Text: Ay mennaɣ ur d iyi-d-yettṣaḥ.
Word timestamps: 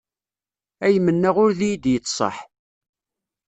Ay 0.85 0.95
mennaɣ 1.05 1.35
ur 1.43 1.51
d 1.59 1.61
iyi-d-yettṣaḥ. 1.63 2.37